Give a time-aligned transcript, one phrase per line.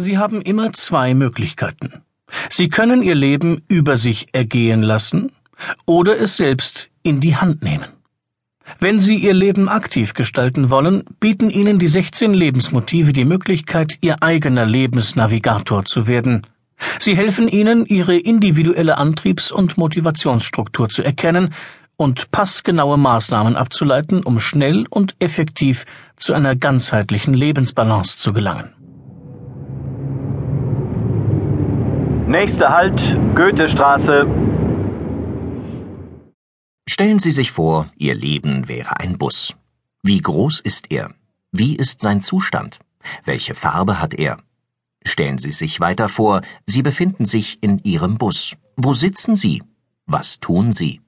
[0.00, 2.02] Sie haben immer zwei Möglichkeiten.
[2.48, 5.32] Sie können Ihr Leben über sich ergehen lassen
[5.84, 7.88] oder es selbst in die Hand nehmen.
[8.78, 14.22] Wenn Sie Ihr Leben aktiv gestalten wollen, bieten Ihnen die 16 Lebensmotive die Möglichkeit, Ihr
[14.22, 16.46] eigener Lebensnavigator zu werden.
[16.98, 21.52] Sie helfen Ihnen, Ihre individuelle Antriebs- und Motivationsstruktur zu erkennen
[21.96, 25.84] und passgenaue Maßnahmen abzuleiten, um schnell und effektiv
[26.16, 28.79] zu einer ganzheitlichen Lebensbalance zu gelangen.
[32.30, 33.00] Nächster Halt,
[33.34, 34.24] Goethestraße.
[36.88, 39.56] Stellen Sie sich vor, Ihr Leben wäre ein Bus.
[40.04, 41.12] Wie groß ist er?
[41.50, 42.78] Wie ist sein Zustand?
[43.24, 44.38] Welche Farbe hat er?
[45.04, 48.54] Stellen Sie sich weiter vor, Sie befinden sich in Ihrem Bus.
[48.76, 49.64] Wo sitzen Sie?
[50.06, 51.00] Was tun Sie?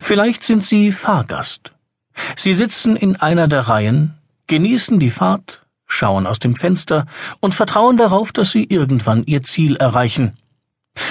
[0.00, 1.74] Vielleicht sind Sie Fahrgast.
[2.36, 7.06] Sie sitzen in einer der Reihen, genießen die Fahrt, schauen aus dem Fenster
[7.40, 10.36] und vertrauen darauf, dass Sie irgendwann Ihr Ziel erreichen.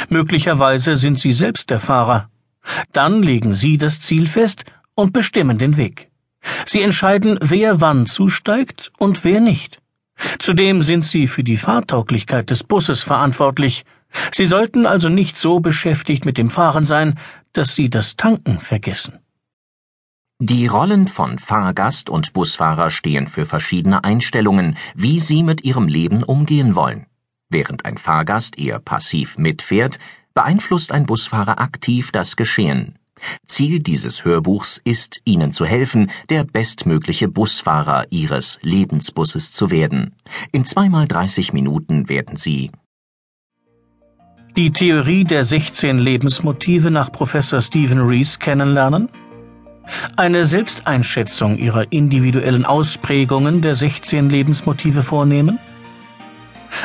[0.09, 2.29] Möglicherweise sind Sie selbst der Fahrer.
[2.93, 6.09] Dann legen Sie das Ziel fest und bestimmen den Weg.
[6.65, 9.79] Sie entscheiden, wer wann zusteigt und wer nicht.
[10.39, 13.85] Zudem sind Sie für die Fahrtauglichkeit des Busses verantwortlich.
[14.33, 17.19] Sie sollten also nicht so beschäftigt mit dem Fahren sein,
[17.53, 19.19] dass Sie das Tanken vergessen.
[20.39, 26.21] Die Rollen von Fahrgast und Busfahrer stehen für verschiedene Einstellungen, wie Sie mit Ihrem Leben
[26.21, 27.07] umgehen wollen.
[27.49, 29.97] Während ein Fahrgast eher passiv mitfährt,
[30.35, 32.99] beeinflusst ein Busfahrer aktiv das Geschehen.
[33.47, 40.15] Ziel dieses Hörbuchs ist, Ihnen zu helfen, der bestmögliche Busfahrer Ihres Lebensbusses zu werden.
[40.51, 42.69] In zweimal 30 Minuten werden Sie
[44.55, 49.07] die Theorie der 16 Lebensmotive nach Professor Stephen Rees kennenlernen,
[50.15, 55.59] eine Selbsteinschätzung ihrer individuellen Ausprägungen der 16 Lebensmotive vornehmen,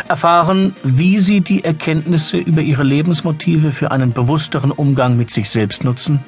[0.09, 5.85] erfahren, wie sie die Erkenntnisse über ihre Lebensmotive für einen bewussteren Umgang mit sich selbst
[5.85, 6.21] nutzen,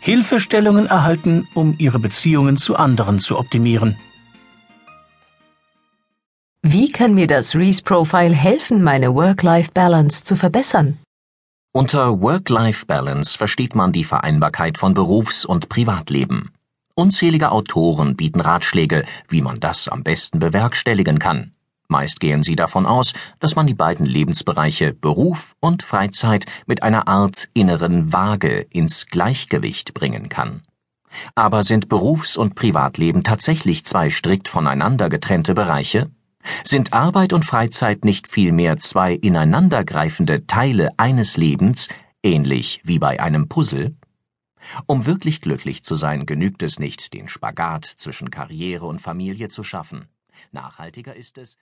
[0.00, 3.96] Hilfestellungen erhalten, um ihre Beziehungen zu anderen zu optimieren.
[6.62, 10.98] Wie kann mir das Reese Profile helfen, meine Work-Life-Balance zu verbessern?
[11.76, 16.52] Unter Work-Life-Balance versteht man die Vereinbarkeit von Berufs- und Privatleben.
[16.94, 21.52] Unzählige Autoren bieten Ratschläge, wie man das am besten bewerkstelligen kann.
[21.88, 27.08] Meist gehen sie davon aus, dass man die beiden Lebensbereiche Beruf und Freizeit mit einer
[27.08, 30.62] Art inneren Waage ins Gleichgewicht bringen kann.
[31.34, 36.10] Aber sind Berufs- und Privatleben tatsächlich zwei strikt voneinander getrennte Bereiche?
[36.64, 41.88] Sind Arbeit und Freizeit nicht vielmehr zwei ineinandergreifende Teile eines Lebens,
[42.22, 43.96] ähnlich wie bei einem Puzzle?
[44.86, 49.62] Um wirklich glücklich zu sein, genügt es nicht, den Spagat zwischen Karriere und Familie zu
[49.62, 50.08] schaffen.
[50.52, 51.56] Nachhaltiger ist es,